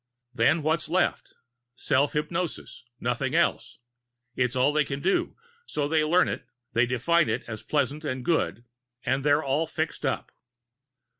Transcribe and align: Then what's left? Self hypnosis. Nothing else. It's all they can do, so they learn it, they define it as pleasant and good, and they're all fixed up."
Then 0.33 0.63
what's 0.63 0.89
left? 0.89 1.35
Self 1.75 2.13
hypnosis. 2.13 2.85
Nothing 2.99 3.35
else. 3.35 3.77
It's 4.35 4.55
all 4.55 4.73
they 4.73 4.83
can 4.83 4.99
do, 4.99 5.35
so 5.67 5.87
they 5.87 6.03
learn 6.03 6.27
it, 6.27 6.47
they 6.73 6.87
define 6.87 7.29
it 7.29 7.43
as 7.47 7.61
pleasant 7.61 8.03
and 8.03 8.25
good, 8.25 8.63
and 9.05 9.23
they're 9.23 9.43
all 9.43 9.67
fixed 9.67 10.03
up." 10.03 10.31